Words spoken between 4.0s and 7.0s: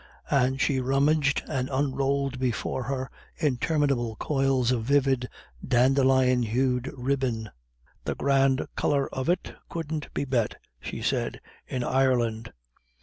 coils of vivid dandelion hued